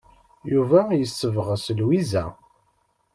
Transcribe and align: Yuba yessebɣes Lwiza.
Yuba 0.51 0.79
yessebɣes 0.99 1.65
Lwiza. 1.77 2.25